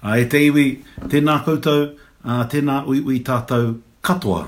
[0.00, 0.64] Uh, e te iwi,
[1.12, 1.90] tēnā koutou,
[2.24, 4.46] uh, tēnā ui ui tātou katoa.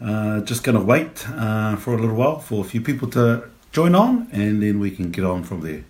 [0.00, 3.42] Uh, just going to wait uh, for a little while for a few people to
[3.72, 5.84] join on and then we can get on from there.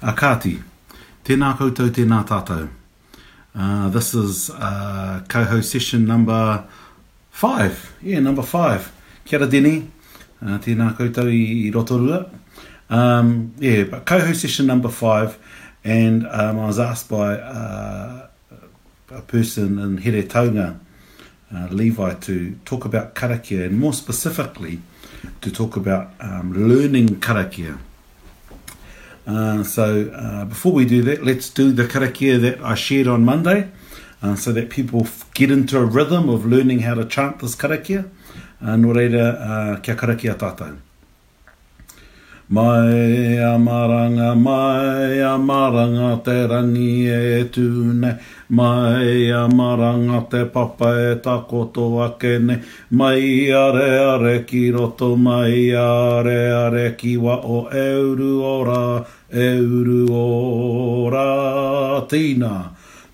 [0.00, 0.56] Akati,
[1.26, 2.70] tēnā koutou, tēnā tātou.
[3.58, 6.62] Uh, this is uh, coho session number
[7.30, 7.94] five.
[8.02, 8.92] Yeah, number five.
[9.24, 9.90] Kia ora, Denny.
[10.42, 12.28] Uh, tēnā koutou i, i Rotorua.
[12.90, 15.38] Um, yeah, but coho session number five.
[15.84, 18.28] And um, I was asked by uh,
[19.10, 20.78] a person in Here Taunga,
[21.54, 24.82] uh, Levi, to talk about karakia and more specifically
[25.40, 27.78] to talk about um, learning karakia.
[29.26, 33.24] Uh, so uh, before we do that, let's do the karakia that I shared on
[33.24, 33.70] Monday
[34.22, 37.56] uh, so that people f- get into a rhythm of learning how to chant this
[37.56, 38.08] karakia.
[38.62, 40.78] Uh, nō reira, uh, kia karakia tātou.
[42.48, 52.38] Mai amaranga, mai amaranga te rangi e tūne, mai amaranga te papa e takoto ake
[52.38, 60.06] nei, mai are are ki roto, mai are are ki wa o euru ora, euru
[60.12, 61.26] ora
[62.10, 62.56] tīna.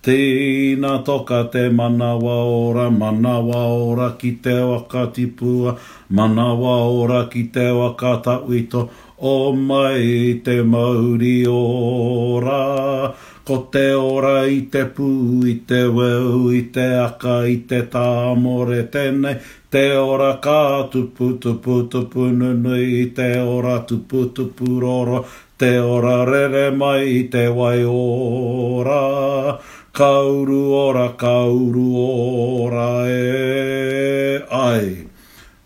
[0.02, 5.76] Tēnā toka te manawa ora, manawa ora ki te waka tipua,
[6.10, 8.88] manawa ora ki te waka tawito,
[9.22, 13.14] o mai te mauri ora.
[13.46, 18.82] Ko te ora i te pū, i te weu, i te aka, i te tāmore
[18.90, 19.38] tēnei,
[19.70, 25.24] te ora kā tupu tupu tupu nunu, i te ora tupu tupu roro,
[25.62, 29.60] te ora rere mai i te wai ora.
[29.94, 35.06] Kauru ora, kauru ora e ai.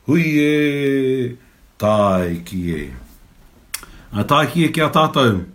[0.04, 1.36] Hui e,
[1.78, 2.82] tai ki e.
[4.12, 5.46] A tai ki e kia tātou.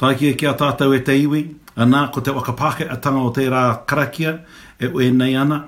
[0.00, 1.44] Tai ki e kia tātou e te iwi.
[1.76, 4.38] Anā, ko te wakapake atanga o te rā karakia
[4.80, 5.66] e oe nei ana.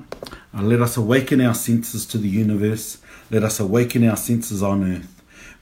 [0.57, 2.97] Uh, let us awaken our senses to the universe.
[3.31, 5.12] Let us awaken our senses on earth.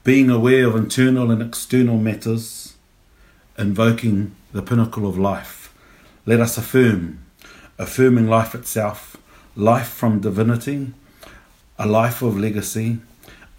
[0.03, 2.73] Being aware of internal and external matters.
[3.55, 5.71] Invoking the pinnacle of life.
[6.25, 7.23] Let us affirm,
[7.77, 9.15] affirming life itself,
[9.55, 10.93] life from divinity,
[11.77, 12.97] a life of legacy,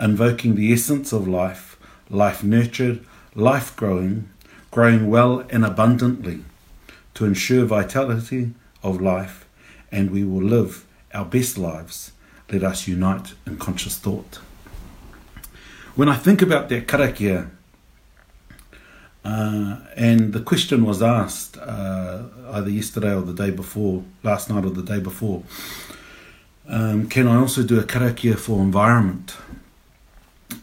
[0.00, 1.78] invoking the essence of life,
[2.10, 4.28] life nurtured, life growing,
[4.72, 6.40] growing well and abundantly,
[7.14, 8.50] to ensure vitality
[8.82, 9.46] of life,
[9.92, 12.10] and we will live our best lives.
[12.50, 14.40] Let us unite in conscious thought.
[15.94, 17.50] When I think about that karakia,
[19.24, 24.64] uh, and the question was asked uh, either yesterday or the day before, last night
[24.64, 25.42] or the day before.
[26.66, 29.36] Um, can I also do a karakia for environment?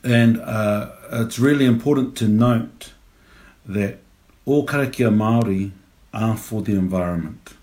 [0.04, 2.94] And uh, it's really important to note
[3.68, 4.00] that
[4.46, 5.74] all karakia Maori
[6.12, 7.54] are for the environment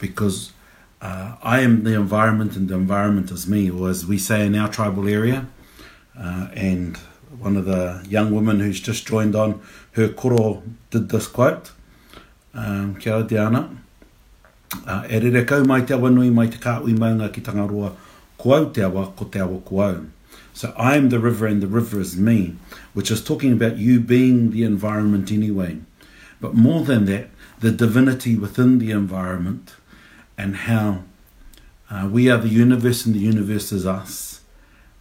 [0.00, 0.52] because
[1.00, 4.56] uh, I am the environment and the environment is me, or as we say in
[4.56, 5.46] our tribal area.
[6.18, 6.96] Uh, and
[7.38, 9.60] one of the young women who's just joined on,
[9.92, 11.72] her koro did this quote.
[12.54, 13.70] Um, kia ora te ana.
[14.86, 17.94] Uh, e rere kau mai te awa nui mai te kāui maunga ki tangaroa
[18.38, 20.06] ko au te awa, ko te awa ko au.
[20.52, 22.56] So I am the river and the river is me,
[22.94, 25.78] which is talking about you being the environment anyway.
[26.40, 27.28] But more than that,
[27.60, 29.74] the divinity within the environment
[30.38, 31.02] and how
[31.90, 34.40] uh, we are the universe and the universe is us,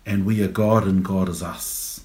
[0.06, 2.02] and we are God and God is us.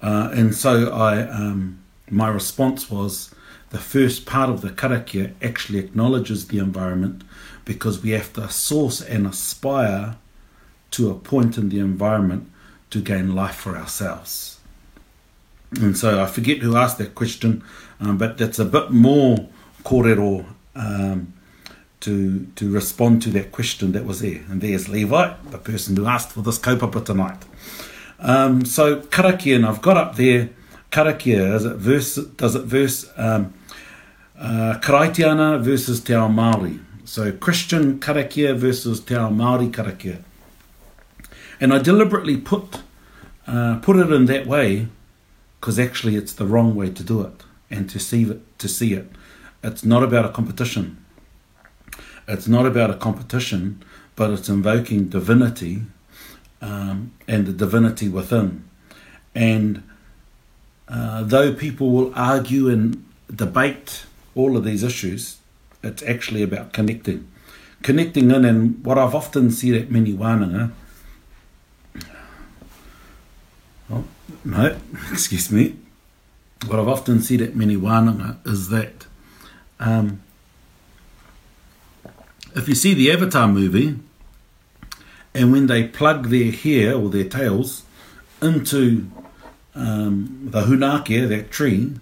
[0.00, 3.34] Uh, and so I, um, my response was
[3.70, 7.24] the first part of the karakia actually acknowledges the environment
[7.64, 10.16] because we have to source and aspire
[10.90, 12.50] to a point in the environment
[12.90, 14.58] to gain life for ourselves.
[15.80, 17.64] And so I forget who asked that question,
[17.98, 19.48] um, but that's a bit more
[19.84, 20.44] kōrero
[20.74, 21.32] um,
[22.02, 24.42] to, to respond to that question that was there.
[24.48, 27.44] And there's Levi, the person who asked for this kaupapa tonight.
[28.18, 30.50] Um, so karakia, and I've got up there
[30.92, 31.50] karakia.
[31.50, 32.14] Does it verse?
[32.14, 33.10] Does it verse?
[33.16, 33.54] Um,
[34.38, 36.80] uh, Karaitiana versus Te Ao Māori.
[37.04, 40.22] So Christian karakia versus Te Ao Māori karakia.
[41.60, 42.80] And I deliberately put,
[43.46, 44.88] uh, put it in that way
[45.60, 48.58] because actually it's the wrong way to do it and to see it.
[48.58, 49.08] To see it.
[49.62, 51.01] It's not about a competition.
[52.28, 53.82] It's not about a competition,
[54.16, 55.82] but it's invoking divinity
[56.60, 58.68] um, and the divinity within.
[59.34, 59.82] And
[60.88, 63.04] uh, though people will argue and
[63.34, 64.04] debate
[64.34, 65.38] all of these issues,
[65.82, 67.28] it's actually about connecting.
[67.82, 70.70] Connecting in, and what I've often said at many wānanga,
[73.90, 74.04] oh,
[74.44, 74.76] no,
[75.10, 75.76] excuse me,
[76.66, 79.06] what I've often said at many wānanga is that
[79.80, 80.22] um,
[82.54, 83.98] if you see the Avatar movie,
[85.34, 87.84] and when they plug their hair or their tails
[88.40, 89.10] into
[89.74, 91.94] um, the hunakia, that tree,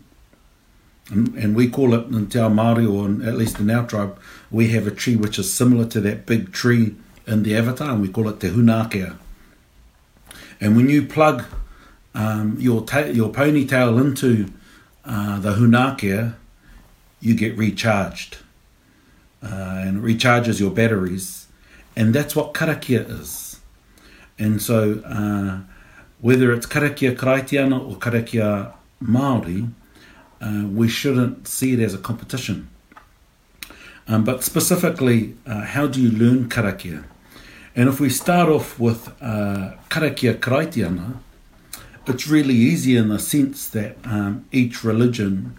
[1.10, 3.86] and, and, we call it in Te Ao Māori, or in, at least in our
[3.86, 4.18] tribe,
[4.50, 6.94] we have a tree which is similar to that big tree
[7.26, 9.16] in the Avatar, and we call it Te hunakia.
[10.60, 11.44] And when you plug
[12.14, 14.52] um, your ta- your ponytail into
[15.04, 16.34] uh, the hunakia,
[17.20, 18.38] you get recharged.
[19.42, 21.46] Uh, and recharges your batteries.
[21.96, 23.58] And that's what karakia is.
[24.38, 25.60] And so, uh,
[26.20, 29.72] whether it's karakia karaitiana or karakia Māori,
[30.42, 32.68] uh, we shouldn't see it as a competition.
[34.06, 37.04] Um, but specifically, uh, how do you learn karakia?
[37.74, 41.16] And if we start off with uh, karakia karaitiana,
[42.06, 45.58] it's really easy in the sense that um, each religion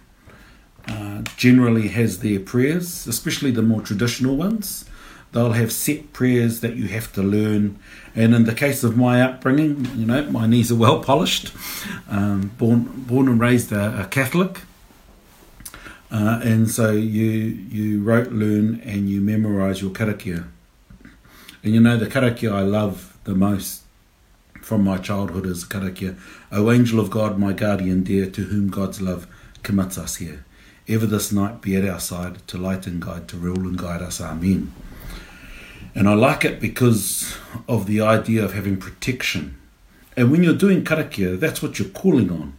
[0.87, 4.85] uh, generally has their prayers, especially the more traditional ones.
[5.31, 7.79] They'll have set prayers that you have to learn.
[8.15, 11.53] And in the case of my upbringing, you know, my knees are well polished.
[12.09, 14.61] Um, born, born and raised a, a Catholic.
[16.11, 20.45] Uh, and so you you wrote, learn, and you memorise your karakia.
[21.63, 23.83] And you know the karakia I love the most
[24.61, 26.17] from my childhood is karakia.
[26.51, 29.25] O angel of God, my guardian dear, to whom God's love
[29.63, 30.43] commits us here.
[30.91, 34.01] Ever this night be at our side to light and guide, to rule and guide
[34.01, 34.19] us.
[34.19, 34.73] Amen.
[35.95, 39.57] And I like it because of the idea of having protection.
[40.17, 42.53] And when you're doing karakia, that's what you're calling on,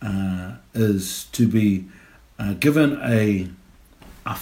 [0.00, 1.84] uh, is to be
[2.38, 3.50] uh, given a,
[4.24, 4.34] a,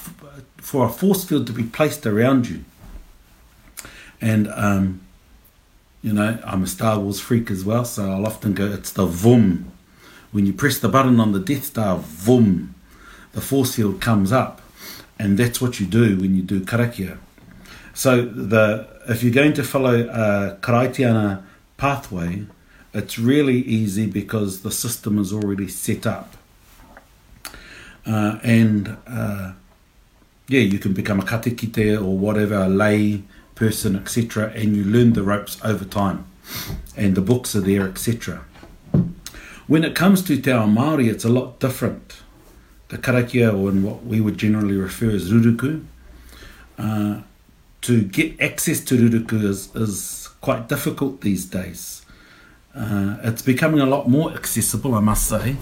[0.58, 2.64] for a force field to be placed around you.
[4.20, 5.00] And um,
[6.02, 8.66] you know, I'm a Star Wars freak as well, so I'll often go.
[8.66, 9.72] It's the vum.
[10.30, 12.74] When you press the button on the Death Star, vum,
[13.32, 14.60] the force field comes up,
[15.18, 17.18] and that's what you do when you do karakia.
[17.94, 21.42] So the if you're going to follow a karaitiana
[21.76, 22.46] pathway,
[22.92, 26.36] it's really easy because the system is already set up.
[28.06, 29.52] Uh, and uh,
[30.48, 33.22] yeah, you can become a katekite or whatever, a lay
[33.54, 36.24] person, etc., and you learn the ropes over time.
[36.96, 38.44] And the books are there, etc.
[39.66, 42.22] When it comes to Te Ao Māori, it's a lot different.
[42.88, 45.84] The karakia, or in what we would generally refer as ruruku,
[46.78, 47.20] uh,
[47.82, 52.04] to get access to ruruku is, is quite difficult these days.
[52.74, 55.56] Uh, it's becoming a lot more accessible, I must say.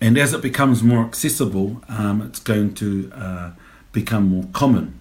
[0.00, 3.50] And as it becomes more accessible, um, it's going to uh,
[3.92, 5.00] become more common.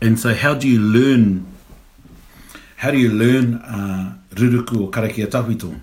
[0.00, 1.46] And so, how do you learn?
[2.76, 5.80] How do you learn uh, ruruku or karakia tawhito?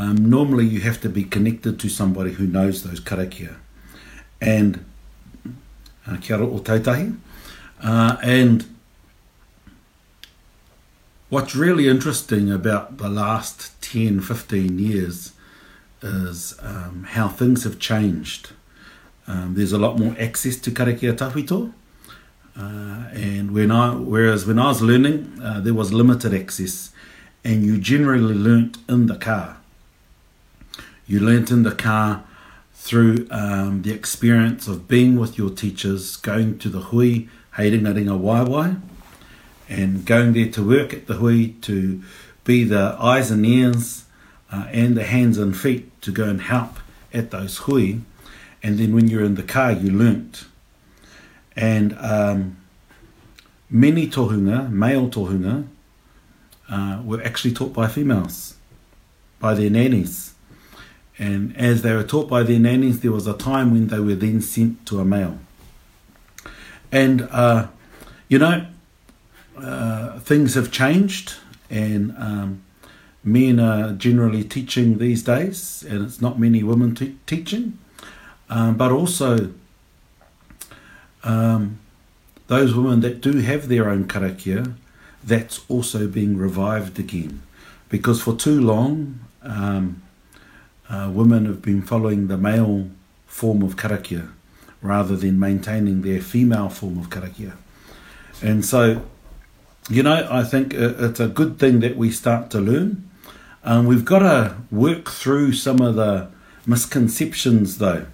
[0.00, 3.56] Um, normally, you have to be connected to somebody who knows those karakia.
[4.40, 4.84] And
[6.06, 7.18] uh, kia o tautahi.
[7.82, 8.66] Uh, and
[11.30, 15.32] What's really interesting about the last 10, 15 years
[16.02, 18.50] is um, how things have changed.
[19.28, 21.72] Um, there's a lot more access to karakia tawhito.
[22.58, 26.90] Uh, and when I, whereas when I was learning, uh, there was limited access,
[27.44, 29.59] and you generally learnt in the car.
[31.10, 32.22] You learnt in the car
[32.72, 37.26] through um, the experience of being with your teachers, going to the hui,
[37.56, 38.80] heiringa ringa waiwai,
[39.68, 42.00] and going there to work at the hui to
[42.44, 44.04] be the eyes and ears
[44.52, 46.78] uh, and the hands and feet to go and help
[47.12, 48.02] at those hui.
[48.62, 50.44] And then when you're in the car, you learnt.
[51.56, 52.56] And um,
[53.68, 55.66] many tohunga, male tohunga,
[56.70, 58.54] uh, were actually taught by females,
[59.40, 60.29] by their nannies.
[61.20, 64.14] And as they were taught by their nannies, there was a time when they were
[64.14, 65.38] then sent to a male.
[66.90, 67.68] And, uh,
[68.28, 68.66] you know,
[69.58, 71.34] uh, things have changed,
[71.68, 72.62] and um,
[73.22, 77.78] men are generally teaching these days, and it's not many women te- teaching.
[78.48, 79.52] Um, but also,
[81.22, 81.80] um,
[82.46, 84.74] those women that do have their own karakia,
[85.22, 87.42] that's also being revived again.
[87.90, 90.00] Because for too long, um,
[90.90, 92.90] uh, women have been following the male
[93.26, 94.28] form of karakia
[94.82, 97.52] rather than maintaining their female form of karakia.
[98.42, 99.02] And so,
[99.88, 103.08] you know, I think it's a good thing that we start to learn.
[103.62, 106.28] Um, we've got to work through some of the
[106.66, 108.06] misconceptions, though.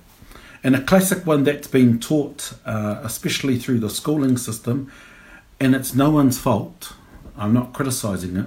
[0.65, 4.91] And a classic one that's been taught, uh, especially through the schooling system,
[5.61, 6.93] and it's no one's fault,
[7.39, 8.47] I'm not criticising it,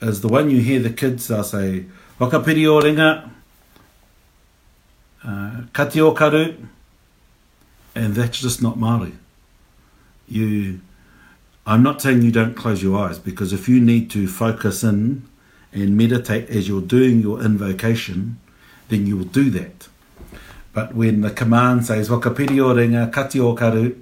[0.00, 1.84] is the one you hear the kids uh, say,
[2.18, 3.30] Wakapiri o ringa,
[5.24, 6.66] uh, kati o karu,
[7.94, 9.12] and that's just not Māori.
[10.28, 10.80] You,
[11.66, 15.26] I'm not saying you don't close your eyes, because if you need to focus in
[15.72, 18.38] and meditate as you're doing your invocation,
[18.88, 19.88] then you will do that.
[20.72, 23.98] But when the command says wakapiri o ringa, kati o karu,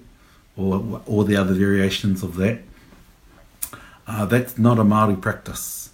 [0.57, 2.61] or, or the other variations of that,
[4.07, 5.91] uh, that's not a Māori practice.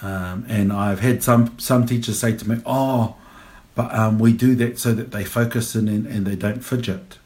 [0.00, 3.16] Um, and I've had some, some teachers say to me, oh,
[3.74, 7.18] but um, we do that so that they focus in and, and they don't fidget.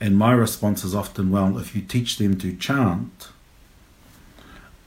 [0.00, 3.28] And my response is often, well, if you teach them to chant,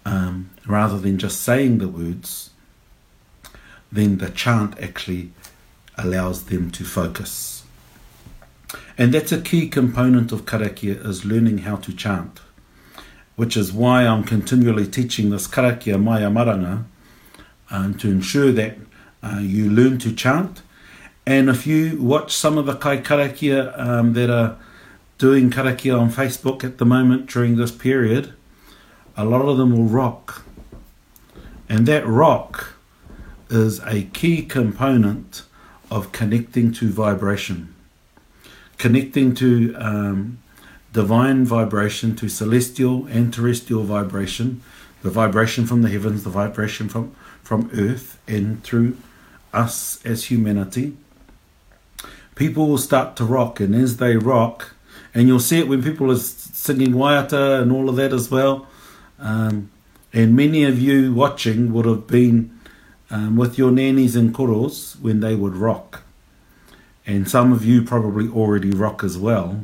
[0.05, 2.51] um, rather than just saying the words,
[3.91, 5.31] then the chant actually
[5.97, 7.63] allows them to focus.
[8.97, 12.39] And that's a key component of karakia is learning how to chant,
[13.35, 16.85] which is why I'm continually teaching this karakia maya maranga
[17.69, 18.77] um, to ensure that
[19.23, 20.61] uh, you learn to chant.
[21.25, 24.57] And if you watch some of the kai karakia um, that are
[25.17, 28.33] doing karakia on Facebook at the moment during this period,
[29.15, 30.45] a lot of them will rock.
[31.67, 32.73] And that rock
[33.49, 35.43] is a key component
[35.89, 37.73] of connecting to vibration,
[38.77, 40.39] connecting to um,
[40.93, 44.61] divine vibration, to celestial and terrestrial vibration,
[45.01, 47.15] the vibration from the heavens, the vibration from,
[47.47, 48.97] from earth, and through
[49.53, 50.97] us as humanity.
[52.35, 54.75] People will start to rock, and as they rock,
[55.13, 58.67] and you'll see it when people are singing waiata and all of that as well
[59.19, 59.71] um,
[60.13, 62.57] and many of you watching would have been
[63.09, 66.03] um, with your nannies and koros when they would rock.
[67.05, 69.63] And some of you probably already rock as well.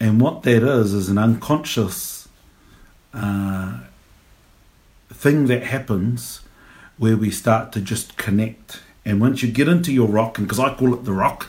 [0.00, 2.28] And what that is, is an unconscious
[3.12, 3.80] uh,
[5.08, 6.40] thing that happens
[6.98, 8.80] where we start to just connect.
[9.04, 11.48] And once you get into your rock, and because I call it the rock,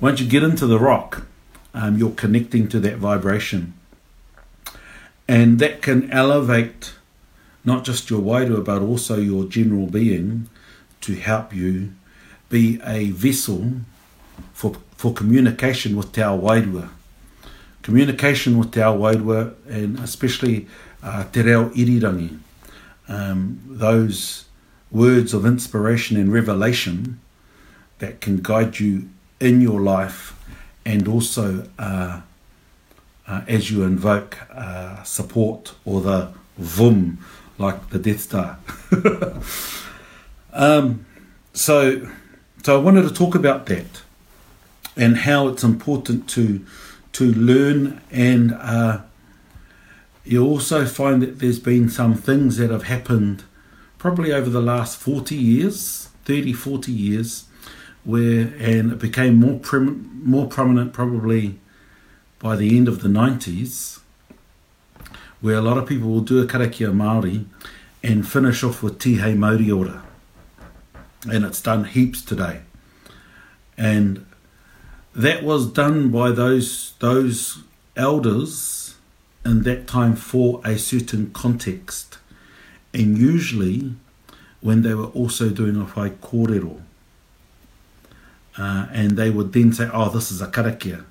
[0.00, 1.26] once you get into the rock,
[1.72, 3.74] um, you're connecting to that vibration.
[5.28, 6.94] And that can elevate
[7.64, 10.48] not just your wairua, but also your general being
[11.02, 11.92] to help you
[12.48, 13.72] be a vessel
[14.52, 16.88] for, for communication with Te Ao Wairua.
[17.82, 20.66] Communication with Te Ao Wairua, and especially
[21.02, 22.38] uh, Te Reo Irirangi.
[23.08, 24.45] Um, those
[24.96, 27.20] words of inspiration and revelation
[27.98, 29.08] that can guide you
[29.40, 30.34] in your life
[30.84, 32.20] and also uh,
[33.26, 37.18] uh, as you invoke uh, support or the vum,
[37.58, 38.58] like the Death Star.
[40.52, 41.04] um,
[41.52, 42.08] so,
[42.62, 44.02] so I wanted to talk about that
[44.96, 46.64] and how it's important to
[47.12, 49.00] to learn and uh,
[50.22, 53.42] you also find that there's been some things that have happened
[53.98, 57.44] probably over the last 40 years 30 40 years
[58.04, 61.58] where and it became more prim- more prominent probably
[62.38, 64.00] by the end of the 90s,
[65.40, 67.44] where a lot of people will do a karakia Māori
[68.02, 70.04] and finish off with Tihei Mauri Ora.
[71.28, 72.60] And it's done heaps today.
[73.76, 74.26] And
[75.14, 77.62] that was done by those those
[77.96, 78.94] elders
[79.44, 82.18] in that time for a certain context.
[82.96, 83.92] And usually
[84.60, 86.80] when they were also doing a whai kōrero.
[88.58, 91.04] Uh, and they would then say, oh, this is a karakia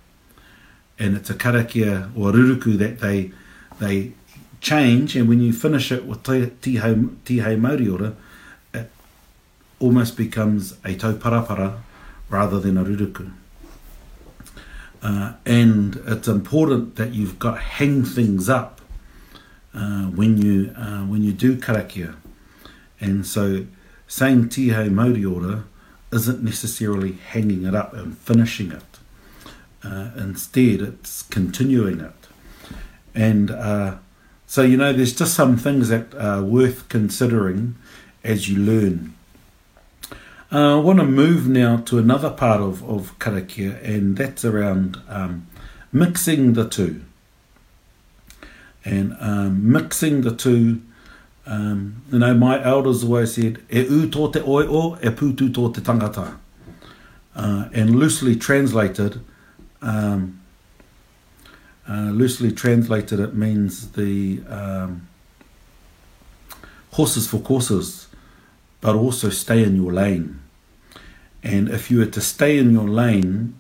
[0.98, 3.32] and it's a karakia or ruruku that they
[3.80, 4.14] they
[4.62, 8.16] change, and when you finish it with tihei, tihei mauri ora,
[8.74, 8.90] it
[9.80, 11.80] almost becomes a tauparapara
[12.30, 13.32] rather than a ruruku.
[15.04, 18.82] Uh, and it's important that you've got hang things up
[19.76, 22.16] uh, when you uh, when you do karakia,
[23.00, 23.66] and so
[24.08, 24.50] saying
[24.94, 25.66] mauri ora
[26.12, 28.84] isn't necessarily hanging it up and finishing it.
[29.84, 32.14] Uh, instead, it's continuing it.
[33.14, 33.98] And uh,
[34.48, 37.76] so, you know, there's just some things that are worth considering
[38.24, 39.14] as you learn.
[40.52, 45.02] Uh, I want to move now to another part of, of karakia, and that's around
[45.10, 45.48] um,
[45.92, 47.02] mixing the two.
[48.86, 50.82] And um, mixing the two,
[51.48, 55.50] um, you know, my elders always said, e u tō te oi o, e putu
[55.50, 56.38] tō te tangata.
[57.36, 59.20] Uh, and loosely translated,
[59.82, 60.40] um,
[61.90, 65.08] uh, loosely translated, it means the um,
[66.92, 68.08] horses for courses,
[68.82, 70.40] but also stay in your lane.
[71.44, 73.56] And if you were to stay in your lane,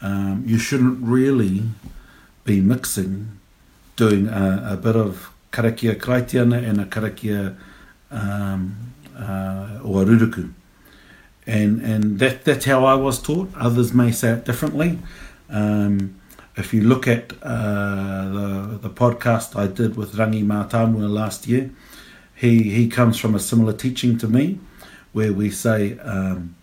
[0.00, 1.62] um, you shouldn't really
[2.44, 3.38] be mixing,
[3.96, 7.56] doing a, a bit of karakia karaitiana and a karakia
[8.10, 10.52] um, uh, or ruruku.
[11.46, 13.50] And, and that, that's how I was taught.
[13.56, 14.98] Others may say it differently.
[15.48, 16.20] Um,
[16.56, 21.70] if you look at uh, the, the podcast I did with Rangi Mātāmua last year,
[22.34, 24.58] he, he comes from a similar teaching to me,
[25.12, 26.54] where we say um,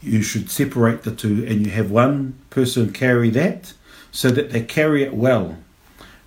[0.00, 3.72] you should separate the two and you have one person carry that
[4.10, 5.56] so that they carry it well,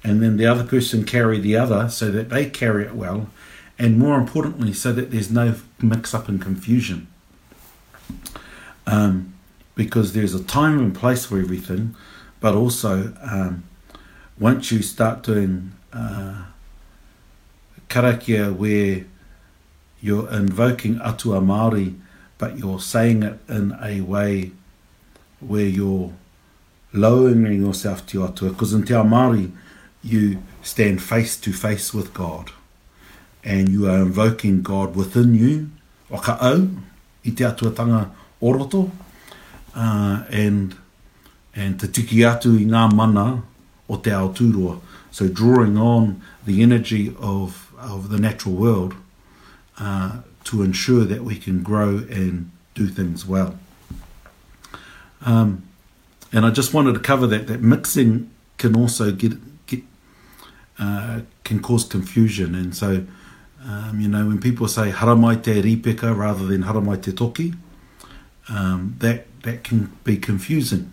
[0.05, 3.27] and then the other person carry the other so that they carry it well,
[3.79, 7.07] and more importantly, so that there's no mix up and confusion.
[8.85, 9.33] Um,
[9.73, 11.95] because there's a time and place for everything,
[12.39, 13.63] but also um,
[14.39, 16.43] once you start doing uh,
[17.89, 19.05] karakia where
[20.01, 21.99] you're invoking atua Māori,
[22.37, 24.51] but you're saying it in a way
[25.39, 26.13] where you're
[26.93, 28.49] lowering yourself to your atua.
[28.49, 29.51] Because in te ao Māori,
[30.05, 32.51] you stand face to face with God.
[33.43, 35.71] And you are invoking God within you,
[36.11, 36.69] o ka au,
[37.25, 38.09] i te atuatanga
[38.41, 38.91] oroto,
[39.75, 40.75] uh, and,
[41.55, 43.43] and te tiki atu i ngā mana
[43.89, 44.33] o te ao.
[45.11, 48.95] So drawing on the energy of of the natural world
[49.77, 53.57] uh, to ensure that we can grow and do things well.
[55.25, 55.63] Um,
[56.31, 59.33] and I just wanted to cover that that mixing can also get
[60.79, 63.05] uh, can cause confusion, and so
[63.65, 67.53] um, you know when people say haramai te ripeka rather than haramai te toki,
[68.49, 70.91] um, that that can be confusing.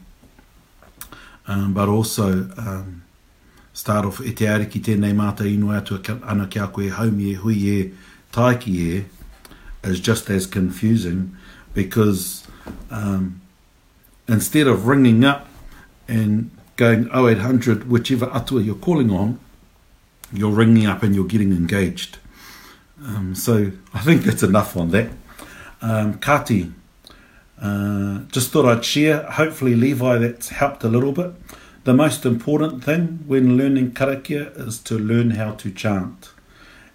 [1.48, 3.02] Um, but also um,
[3.72, 7.54] start off e te ariki tēnei māta inu atu ana kia koe haumi e hui
[7.54, 7.92] e
[8.32, 9.04] taiki e
[9.84, 11.36] is just as confusing
[11.74, 12.46] because
[12.90, 13.40] um,
[14.28, 15.48] instead of ringing up
[16.06, 19.38] and going 0800 whichever atua you're calling on
[20.32, 22.18] you're ringing up and you're getting engaged.
[23.04, 25.10] Um, so I think that's enough on that.
[25.80, 26.72] Um, Kati
[27.60, 29.22] uh, just thought I'd share.
[29.22, 31.32] Hopefully Levi that's helped a little bit.
[31.84, 36.30] The most important thing when learning karakia is to learn how to chant.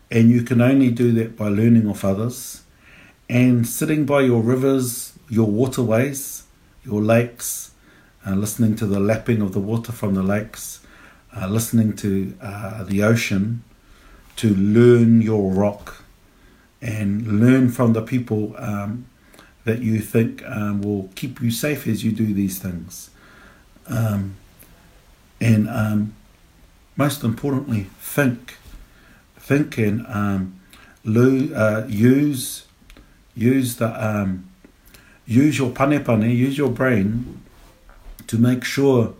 [0.09, 2.63] And you can only do that by learning off others.
[3.29, 6.43] And sitting by your rivers, your waterways,
[6.85, 7.71] your lakes,
[8.23, 10.79] and listening to the lapping of the water from the lakes,
[11.39, 13.63] uh, listening to uh, the ocean
[14.37, 16.03] to learn your rock
[16.81, 19.05] and learn from the people um,
[19.65, 23.09] that you think um, will keep you safe as you do these things.
[23.87, 24.35] Um,
[25.41, 26.13] and um,
[26.95, 28.57] most importantly, think,
[29.37, 30.59] think and um,
[31.03, 32.65] lo- uh, use
[33.35, 34.49] use the um,
[35.25, 37.41] use your pane pane, use your brain
[38.25, 39.13] to make sure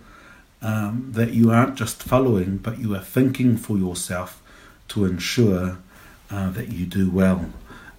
[0.62, 4.42] um, that you aren't just following, but you are thinking for yourself
[4.90, 5.78] to ensure
[6.32, 7.50] uh, that you do well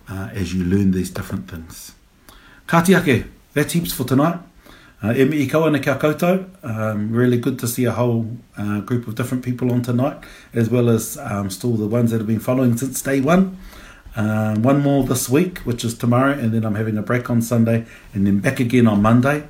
[0.09, 1.93] uh, as you learn these different things.
[2.67, 4.41] Katiake, that's heaps for tonight.
[5.01, 6.49] Uh, e mi i kawana kia koutou.
[6.63, 10.19] Um, really good to see a whole uh, group of different people on tonight,
[10.53, 13.57] as well as um, still the ones that have been following since day one.
[14.17, 17.41] Uh, one more this week, which is tomorrow, and then I'm having a break on
[17.41, 19.47] Sunday, and then back again on Monday.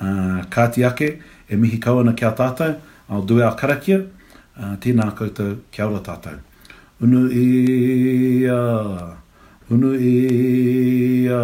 [0.00, 2.76] Uh, kāti ake, e mihi kawana kia tātou.
[3.08, 4.04] au due a karakia.
[4.58, 6.38] Uh, tēnā koutou, kia ora tātou.
[7.00, 8.58] Unu ia,
[9.70, 11.42] unu ia,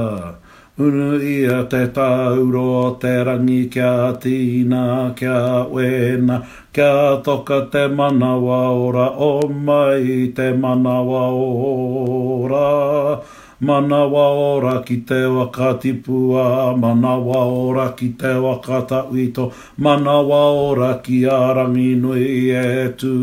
[0.76, 6.42] Unu ia te tauro te rangi kia tīna kia wena
[6.74, 13.22] kia toka te manawa ora o mai te manawa ora
[13.66, 22.50] manawa ora ki te wakatipua manawa ora ki te wakatawito manawa ora ki arangi nui
[22.50, 23.14] e tu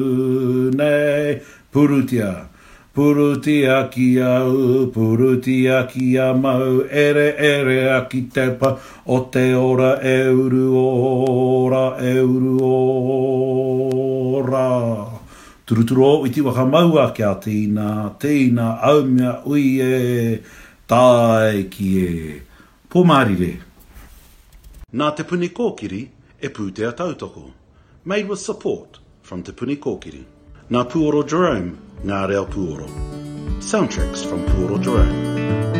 [0.77, 2.51] nei purutia
[2.93, 8.75] Purutia ki au, purutia ki a mau, ere ere a ki te pa,
[9.07, 12.59] o te ora e uru ora, e uru
[14.35, 15.10] ora.
[15.71, 20.41] Turuturo o iti waka maua kia tīna, tīna aumia ui e,
[20.83, 22.41] tai ki e.
[22.91, 23.53] Pō marire.
[24.91, 26.01] Nā te puni kōkiri
[26.43, 27.45] e pūtea tautoko.
[28.03, 30.25] Made with support from Te Puni Kōkiri.
[30.71, 32.91] Nā Puoro Jerome, Ngā Reo Puoro.
[33.61, 35.70] Soundtracks from Puoro Jerome.